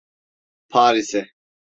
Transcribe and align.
Paris'e… 0.69 1.31